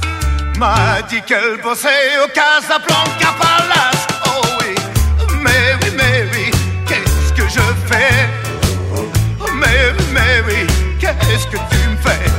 [0.56, 4.01] m'a dit qu'elle bossait au Casablanca Palace.
[11.42, 12.30] Qu'est-ce que tu me fais?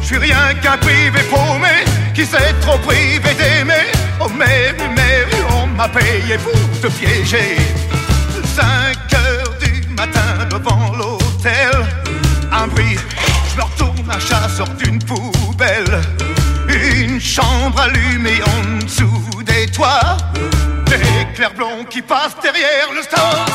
[0.00, 3.86] Je suis rien qu'un privé paumé qui s'est trop privé d'aimer.
[4.20, 7.56] Oh mais oui, mais on m'a payé pour te piéger.
[8.54, 11.72] 5 heures du matin devant l'hôtel,
[12.52, 12.96] un bruit,
[13.50, 16.00] je me retourne, chat sort d'une poubelle.
[16.68, 20.16] Une chambre allumée en dessous des toits.
[20.86, 23.46] Des clairs blonds qui passent derrière le store,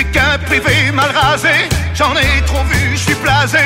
[0.00, 3.58] suis qu'un privé mal rasé, j'en ai trop vu, je suis blasé.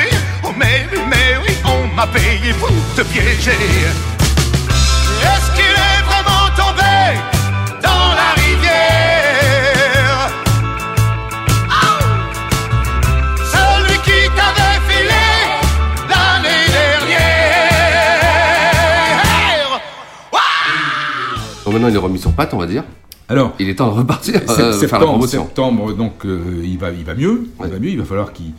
[0.43, 3.51] Oh mais oui, mais oui, on m'a payé pour te piéger.
[5.31, 6.97] Est-ce qu'il est vraiment tombé
[7.81, 10.29] dans la rivière?
[11.69, 11.99] Ah
[13.53, 15.27] Celui qui t'avait filé
[16.09, 17.41] l'année dernière
[21.63, 22.83] Donc maintenant, il est remis sur pattes, on va dire.
[23.27, 27.03] Alors, il est temps de repartir, euh, la septembre, septembre, donc euh, il, va, il
[27.03, 27.47] va mieux.
[27.63, 27.89] Il va mieux.
[27.89, 28.53] Il va falloir qu'il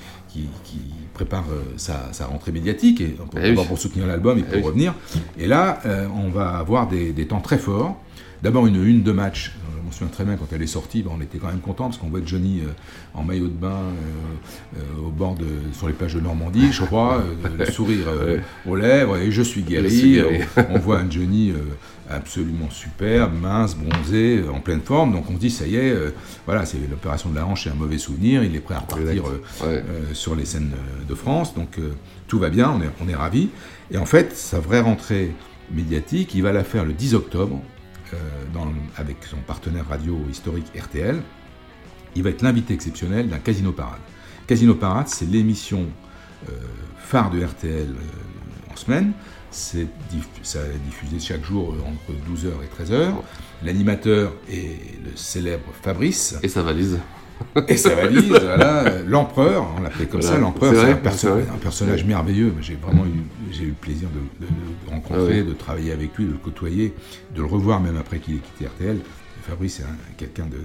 [1.14, 3.64] prépare euh, sa, sa rentrée médiatique et pour, Eh oui.
[3.66, 4.66] pour soutenir l'album et Eh pour oui.
[4.66, 4.94] revenir.
[5.38, 7.96] Et là, euh, on va avoir des, des temps très forts.
[8.42, 9.56] D'abord une une de match.
[9.98, 11.84] Je me souviens très bien quand elle est sortie, ben, on était quand même content
[11.84, 12.68] parce qu'on voit Johnny euh,
[13.14, 16.84] en maillot de bain euh, euh, au bord de, sur les plages de Normandie, je
[16.84, 17.24] crois,
[17.58, 18.08] le sourire
[18.66, 19.88] aux lèvres et je suis guéri.
[19.88, 20.40] Je suis guéri.
[20.56, 21.52] On, on voit un Johnny
[22.10, 25.12] absolument superbe, mince, bronzé, en pleine forme.
[25.12, 26.10] Donc on se dit, ça y est, euh,
[26.44, 28.44] voilà, c'est l'opération de la hanche, c'est un mauvais souvenir.
[28.44, 29.82] Il est prêt à repartir euh, euh,
[30.12, 30.72] sur les scènes
[31.08, 31.54] de France.
[31.54, 31.78] Donc
[32.28, 33.50] tout va bien, on est, on est ravis.
[33.90, 35.32] Et en fait, sa vraie rentrée
[35.72, 37.60] médiatique, il va la faire le 10 octobre
[38.52, 41.20] dans- avec son partenaire radio historique RTL.
[42.14, 44.00] Il va être l'invité exceptionnel d'un Casino Parade.
[44.46, 45.86] Casino Parade, c'est l'émission
[46.48, 46.52] euh,
[46.98, 49.12] phare de RTL euh, en semaine.
[49.50, 53.12] C'est diff- diffusé chaque jour euh, entre 12h et 13h.
[53.64, 56.38] L'animateur est le célèbre Fabrice.
[56.42, 56.98] Et sa valise.
[57.68, 58.86] Et sa valise, voilà.
[58.86, 60.36] euh, L'empereur, on l'appelait comme Voilà.
[60.36, 61.28] ça, l'empereur, C'est un, perso-
[61.62, 62.52] personnage merveilleux.
[62.60, 63.22] J'ai vraiment eu,
[63.52, 66.92] j'ai eu le plaisir de, de- rencontrer, Ah de travailler avec lui, de le côtoyer,
[67.34, 68.98] de le revoir même après qu'il ait quitté RTL.
[69.42, 70.56] Fabrice est un- quelqu'un de,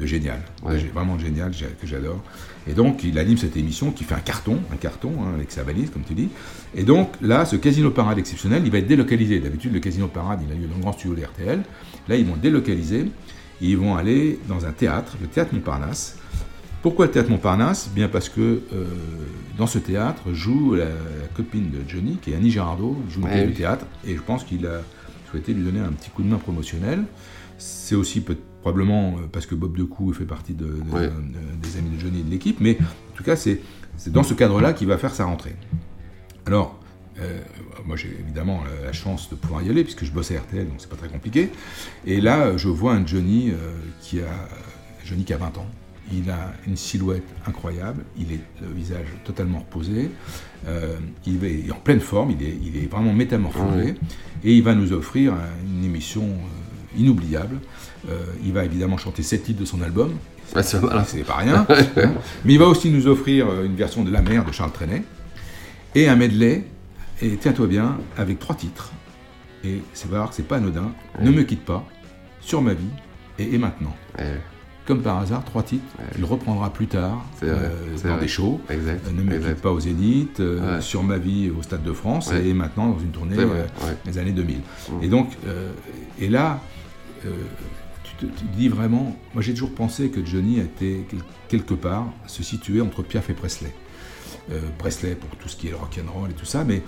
[0.00, 0.74] de génial, Ouais.
[0.74, 2.22] de gé- vraiment génial, que j'adore.
[2.66, 5.62] Et donc, il anime cette émission qui fait un carton, un carton hein, avec sa
[5.64, 6.28] valise, comme tu dis.
[6.74, 9.38] Et donc, là, ce Casino Parade exceptionnel, il va être délocalisé.
[9.40, 11.62] D'habitude, le Casino Parade, il a lieu dans le grand studio de RTL.
[12.08, 12.60] Là, ils vont le
[13.70, 16.16] ils vont aller dans un théâtre, le théâtre Montparnasse.
[16.82, 17.90] Pourquoi le théâtre Montparnasse?
[17.94, 18.40] Bien parce que
[18.72, 18.84] euh,
[19.56, 20.86] dans ce théâtre joue la,
[21.34, 23.46] copine de Johnny, qui est Annie Girardot, joue Ouais, oui.
[23.48, 24.80] du théâtre, et je pense qu'il a
[25.30, 27.04] souhaité lui donner un petit coup de main promotionnel.
[27.58, 31.06] C'est aussi peut- probablement euh, parce que Bob Decou fait partie de- de- Ouais.
[31.08, 33.60] de- des amis de Johnny et de l'équipe, mais en tout cas, c'est
[34.08, 35.54] dans ce cadre-là qu'il va faire sa rentrée.
[36.46, 36.78] Alors,
[37.20, 37.40] euh,
[37.84, 40.76] moi j'ai évidemment la, chance de pouvoir y aller puisque je bosse à RTL, donc
[40.78, 41.50] c'est pas très compliqué.
[42.06, 44.48] Et là, je vois un Johnny euh, qui a
[45.04, 45.66] Johnny qui a 20 ans.
[46.12, 50.10] Il a une silhouette incroyable, il est le visage totalement reposé,
[50.66, 50.96] euh,
[51.26, 53.94] il est en pleine forme, il est, il est vraiment métamorphosé, Ouais.
[54.44, 56.24] et il va nous offrir une émission
[56.98, 57.58] inoubliable.
[58.44, 60.12] Il va évidemment chanter sept titres de son album,
[60.54, 60.80] Ouais, c'est
[61.24, 61.74] pas rien, hein.
[62.44, 65.02] mais il va aussi nous offrir une version de La mer de Charles Trenet,
[65.94, 66.64] et un medley,
[67.22, 68.92] et tiens-toi bien, avec trois titres.
[69.64, 70.92] Et c'est voir que c'est pas anodin.
[71.20, 71.84] Ne me quitte pas,
[72.40, 72.88] Sur ma vie
[73.38, 73.94] et, et maintenant.
[74.18, 74.40] Ouais,
[74.86, 77.70] Comme par hasard, trois titres qu'il reprendra plus tard euh,
[78.02, 78.20] dans vrai.
[78.20, 78.60] des shows.
[78.68, 79.52] Exact, Euh, ne me exact.
[79.54, 80.80] quitte pas au Zénith, euh.
[80.80, 84.18] Sur ma vie au Stade de France et maintenant dans une tournée vrai, euh, des
[84.18, 84.56] années 2000.
[84.58, 84.92] Mm.
[85.02, 85.28] Et donc,
[86.18, 86.60] et là,
[87.22, 91.74] tu te tu te dis vraiment, moi j'ai toujours pensé que Johnny était quel- quelque
[91.74, 93.72] part se situer entre Piaf et Presley.
[94.50, 96.82] Euh, Presley pour tout ce qui est rock and roll et tout ça, mais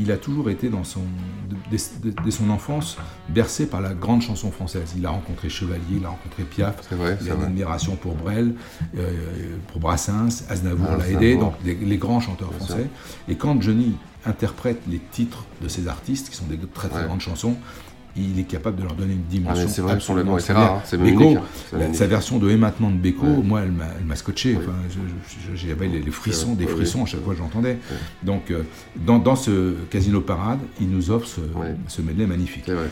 [0.00, 1.02] il a toujours été dans son,
[1.70, 2.96] dès, son enfance
[3.28, 4.94] bercé par la grande chanson française.
[4.96, 8.54] Il a rencontré Chevalier, il a rencontré Piaf, vrai, il a une admiration pour Brel,
[8.96, 12.88] euh, pour Brassens, Aznavour Ah, l'a aidé, donc les, les grands chanteurs français.
[13.28, 17.06] Et quand Johnny interprète les titres de ces artistes, qui sont des très très Ouais.
[17.06, 17.56] grandes chansons,
[18.16, 19.64] il est capable de leur donner une Ah, dimension.
[19.64, 21.36] mais c'est vrai, absolument c'est rare, hein, Beko,
[21.72, 23.42] la- sa version de Et maintenant de Beko, Ouais.
[23.42, 23.72] moi, elle
[24.06, 24.56] m'a, scotché.
[24.56, 27.04] Enfin, je- je- j'avais les, les frissons, des ouais, frissons ouais.
[27.04, 27.78] à chaque fois que j'entendais.
[28.22, 28.62] Donc, euh,
[28.96, 31.74] dans, dans ce Casino Parade, il nous offre ce, Ouais.
[31.88, 32.68] ce medley magnifique.
[32.68, 32.90] Vrai.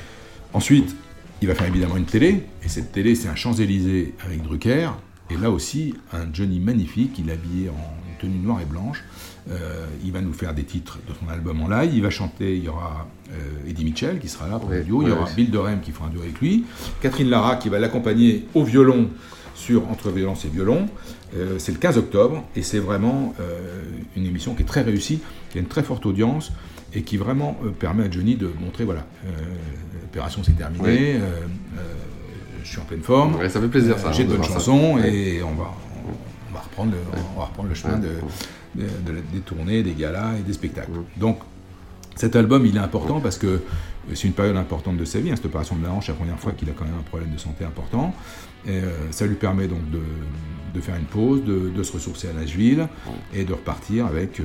[0.52, 0.96] Ensuite,
[1.42, 4.90] il va faire évidemment une télé, et cette télé, c'est un Champs-Élysées avec Drucker,
[5.30, 9.04] et là aussi, un Johnny magnifique, il est habillé en tenue noire et blanche.
[9.50, 12.56] Euh, il va nous faire des titres de son album en live, il va chanter,
[12.56, 15.12] il y aura euh, Eddie Mitchell qui sera là pour Ouais, le duo, il y
[15.12, 15.28] aura.
[15.34, 16.64] Bill Dorem qui fera un duo avec lui,
[17.00, 19.08] Catherine Lara qui va l'accompagner au violon
[19.54, 20.88] sur Entre violence et violon.
[21.36, 23.34] Euh, c'est le 15 octobre, et c'est vraiment
[24.16, 26.50] une émission qui est très réussie, qui a une très forte audience,
[26.94, 29.06] et qui vraiment permet à Johnny de montrer, voilà,
[30.02, 31.20] l'opération s'est terminée,
[32.64, 35.42] je suis en pleine forme, ça fait plaisir, ça, j'ai hein, de bonnes chansons, et
[35.42, 35.74] on va,
[36.50, 36.98] on va reprendre le,
[37.36, 38.08] on va reprendre le chemin de,
[38.74, 40.90] des tournées, des galas et des spectacles.
[40.92, 41.20] Mm.
[41.20, 41.38] Donc,
[42.16, 43.60] cet album, il est important parce que
[44.14, 45.30] c'est une période importante de sa vie.
[45.30, 47.02] hein, cette opération de la hanche, c'est la première fois qu'il a quand même un
[47.08, 48.14] problème de santé important.
[48.66, 50.00] Et, euh, ça lui permet donc de,
[50.74, 52.86] de faire une pause, de, de se ressourcer à Nashville
[53.34, 54.44] et de repartir avec euh,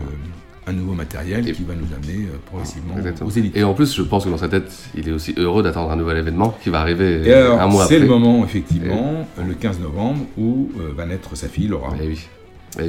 [0.68, 3.30] un nouveau matériel Et- qui va nous amener euh, progressivement Exactement.
[3.30, 3.58] aux élites.
[3.58, 5.96] Et en plus, je pense que dans sa tête, il est aussi heureux d'attendre un
[5.96, 8.08] nouvel événement qui va arriver Et alors, un mois c'est après.
[8.08, 11.94] le moment, effectivement, le 15 novembre, où euh, va naître sa fille, Laura.
[12.02, 12.28] Eh oui.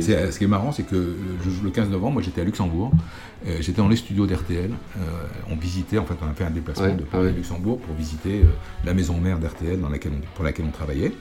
[0.03, 1.17] C'est- ce qui est marrant, c'est que le,
[1.65, 2.91] le 15 novembre, moi j'étais à Luxembourg,
[3.47, 5.01] euh, j'étais dans les studios d'RTL, euh,
[5.51, 7.31] on visitait, en fait on a fait un déplacement Ouais, de Paris ouais.
[7.31, 8.47] à Luxembourg pour visiter euh,
[8.85, 9.79] la maison mère d'RTL
[10.35, 11.13] pour laquelle on travaillait.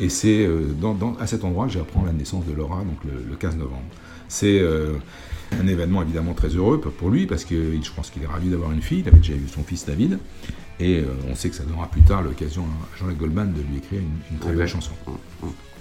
[0.00, 2.98] Et c'est euh, dans- dans- à cet endroit que j'apprends la naissance de Laura, donc
[3.04, 3.82] le, le 15 novembre.
[4.28, 4.92] C'est euh,
[5.60, 8.70] un événement évidemment très heureux pour- lui, parce que je pense qu'il est ravi d'avoir
[8.72, 10.18] une fille, il avait déjà eu son fils David,
[10.80, 13.78] et euh, on sait que ça donnera plus tard l'occasion à Jean-Luc Goldman de lui
[13.78, 14.92] écrire une, une très belle chanson.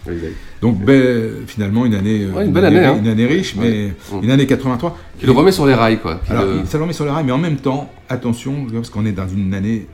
[0.09, 0.33] Exact.
[0.61, 2.97] Donc ben, finalement une année, euh, Ouais, une belle année, hein.
[2.99, 4.19] une année riche, mais Ouais.
[4.23, 4.97] une année 83.
[5.19, 6.21] Qui le remet sur les rails, quoi.
[6.29, 8.89] Alors, le- il- ça le remet sur les rails, mais en même temps, attention, parce
[8.89, 9.87] qu'on est dans une année,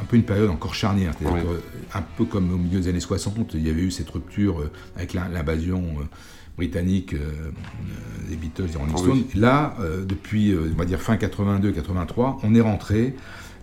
[0.00, 1.12] un peu une période encore charnière.
[1.22, 1.30] Ouais.
[1.42, 4.60] que, un peu comme au milieu des années 60, il y avait eu cette rupture
[4.60, 6.04] euh, avec l'invasion euh,
[6.56, 7.14] britannique
[8.28, 9.10] des Beatles, des Rolling Stones.
[9.12, 9.26] oui.
[9.34, 13.14] Là, euh, depuis, on va dire fin 82-83, on est rentré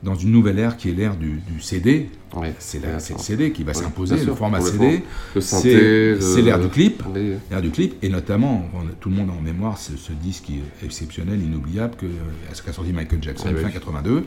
[0.04, 2.10] dans une nouvelle ère qui est l'ère du, du CD.
[2.36, 2.54] Ouais.
[2.60, 2.88] C'est le.
[3.00, 4.60] CD qui va s'imposer, le format.
[4.62, 5.04] CD.
[5.40, 7.04] C'est l'ère du clip.
[7.50, 10.50] L'ère du clip, et notamment, on tout le monde a en mémoire ce, ce disque
[10.84, 12.10] exceptionnel, inoubliable, que, euh,
[12.54, 13.62] ce qu'a sorti Michael Jackson Ah oui.
[13.62, 14.24] fin 82.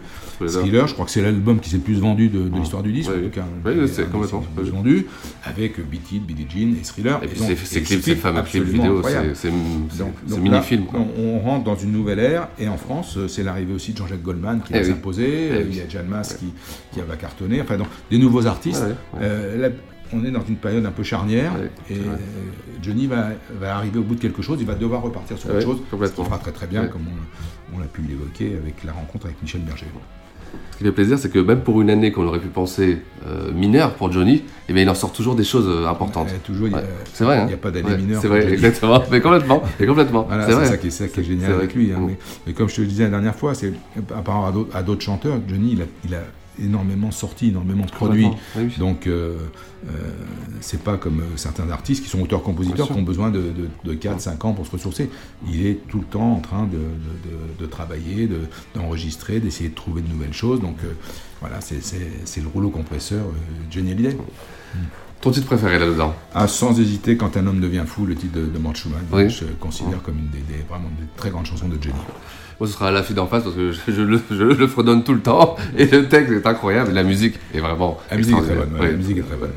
[0.47, 0.87] Thriller.
[0.87, 2.59] Je crois que c'est l'album qui s'est le plus vendu de, de Ah.
[2.59, 3.45] l'histoire du disque, Oui, en tout cas.
[3.89, 4.45] C'est complètement.
[4.57, 5.07] le plus vendu,
[5.45, 7.21] avec Beat It, Billie Jean et Thriller.
[7.23, 9.03] Et puis ces, clips, fameux clips vidéo,
[9.35, 9.51] c'est
[10.41, 10.85] mini-film.
[11.19, 14.23] On, rentre dans une nouvelle ère, et en France, euh, c'est l'arrivée aussi de Jean-Jacques
[14.23, 15.49] Goldman qui Eh va s'imposer.
[15.51, 15.65] Eh euh.
[15.71, 16.47] Il y a Jan Mas qui,
[16.93, 17.63] qui va cartonner.
[17.63, 18.85] Enfin, donc, des nouveaux artistes.
[19.21, 19.69] Euh, là,
[20.13, 22.01] on est dans une période un peu charnière, Ouais, et
[22.83, 23.29] Johnny va,
[23.61, 24.59] va arriver au bout de quelque chose.
[24.61, 25.79] Il va devoir repartir sur Ouais, autre chose.
[26.09, 29.27] Ce qu'il fera très très bien, comme on, on a pu l'évoquer avec la rencontre
[29.27, 29.87] avec Michel Berger.
[30.73, 33.53] Ce qui fait plaisir, c'est que même pour une année qu'on aurait pu penser euh,
[33.53, 36.27] mineure pour Johnny, eh bien, il en sort toujours des choses euh, importantes.
[36.31, 36.69] Euh, toujours.
[37.13, 38.55] C'est vrai, il hein n'y a pas d'année mineure C'est vrai, Johnny.
[38.55, 39.01] exactement.
[39.13, 39.63] Mais complètement.
[39.79, 40.25] Mais complètement.
[40.27, 41.93] Voilà, c'est ça qui est, ça qui est génial vrai avec lui.
[41.93, 42.01] hein.
[42.01, 42.07] Mm.
[42.09, 42.19] Mais,
[42.49, 43.73] mais comme je te le disais la dernière fois, c'est
[44.09, 46.23] par rapport à d'autres- à d'autres chanteurs, Johnny, il a, il a
[46.63, 48.29] énormément sorti, énormément produit.
[48.79, 49.37] Donc, euh,
[49.89, 49.91] euh,
[50.61, 53.53] c'est pas comme certains artistes qui sont auteurs-compositeurs qui ont besoin de,
[53.85, 55.11] de, 4-5 ans pour se ressourcer.
[55.49, 58.29] Il est tout le temps en train de, travailler,
[58.75, 60.61] d'enregistrer, d'essayer de trouver de nouvelles choses.
[60.61, 60.77] Donc,
[61.41, 63.25] voilà, c'est le rouleau compresseur
[63.71, 64.17] Johnny Hallyday.
[65.21, 66.15] Ton titre préféré là-dedans?
[66.35, 69.45] Ah, Sans hésiter, Quand un homme devient fou, le titre de, de Mort Schumann, je
[69.59, 71.99] considère comme une des, vraiment des très grandes chansons de Johnny.
[72.61, 75.15] Moi, ce sera à la fille d'en face parce que je, le, je, fredonne tout
[75.15, 77.99] le temps et le texte est incroyable et la musique est vraiment.
[78.11, 78.69] La musique est très bonne.
[78.79, 79.51] La musique est très bonne.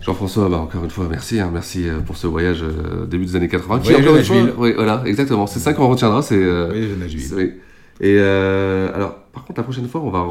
[0.00, 1.38] Jean-François, bah, encore une fois, merci.
[1.38, 3.76] Hein, merci euh, pour ce voyage euh, début des années 80.
[3.84, 4.52] Voyage à Nashville.
[4.56, 5.46] Oui, voilà, exactement.
[5.46, 6.22] C'est ça qu'on retiendra.
[6.22, 6.42] C'est.
[6.42, 7.54] Euh, voyage à Nashville.
[8.00, 10.26] Et euh, alors, par contre, la prochaine fois, on va,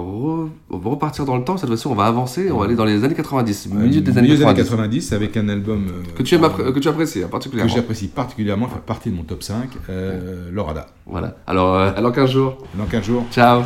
[0.89, 1.55] repartir dans le temps.
[1.57, 2.51] Cette fois-ci, on va avancer.
[2.51, 4.63] On va aller dans les années 90, milieu des années 90.
[4.63, 7.71] 90 avec un album euh, que, tu aimes, que tu apprécies hein, particulièrement.
[7.71, 10.87] Que j'apprécie particulièrement, fait partie de mon top 5, euh, Lorada.
[11.05, 11.35] Voilà.
[11.45, 12.57] Alors, euh, dans 15 jours.
[12.75, 13.25] Dans 15 jours.
[13.31, 13.61] Ciao.